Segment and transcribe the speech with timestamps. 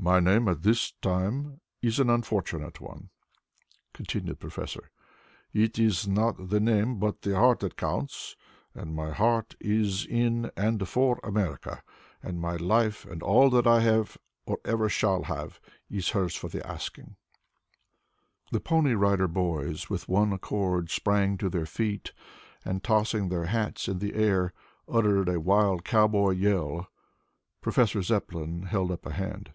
[0.00, 3.08] "My name, at this time, is an unfortunate one,"
[3.92, 4.92] continued the professor.
[5.52, 8.36] "It is not the name, but the heart that counts,
[8.76, 11.82] and my heart is in and for America,
[12.22, 14.16] and my life and all that I have
[14.46, 15.58] or ever shall have
[15.90, 17.16] is hers for the asking."
[18.52, 22.12] The Pony Rider Boys with one accord sprang to their feet
[22.64, 24.52] and, tossing their hats in the air,
[24.88, 26.86] uttered a wild cowboy yell.
[27.60, 29.52] Professor Zepplin held up a hand.